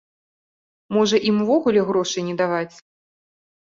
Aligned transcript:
Можа, 0.97 1.21
ім 1.33 1.37
увогуле 1.45 1.87
грошай 1.93 2.21
не 2.35 2.39
даваць? 2.45 2.71